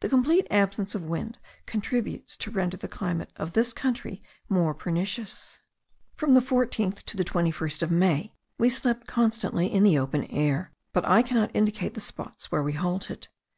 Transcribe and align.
The 0.00 0.10
complete 0.10 0.46
absence 0.50 0.94
of 0.94 1.04
wind 1.04 1.38
contributes 1.64 2.36
to 2.36 2.50
render 2.50 2.76
the 2.76 2.86
climate 2.86 3.32
of 3.36 3.54
this 3.54 3.72
country 3.72 4.22
more 4.46 4.74
pernicious. 4.74 5.60
From 6.16 6.34
the 6.34 6.42
14th 6.42 7.02
to 7.04 7.16
the 7.16 7.24
21st 7.24 7.80
of 7.80 7.90
May 7.90 8.34
we 8.58 8.68
slept 8.68 9.06
constantly 9.06 9.72
in 9.72 9.82
the 9.82 9.98
open 9.98 10.24
air; 10.24 10.70
but 10.92 11.06
I 11.08 11.22
cannot 11.22 11.56
indicate 11.56 11.94
the 11.94 12.02
spots 12.02 12.52
where 12.52 12.62
we 12.62 12.74
halted. 12.74 13.28